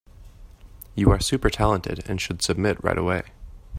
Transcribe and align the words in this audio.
You 0.95 1.11
are 1.11 1.19
super 1.19 1.51
talented 1.51 2.09
and 2.09 2.19
should 2.19 2.41
submit 2.41 2.83
right 2.83 2.97
away. 2.97 3.21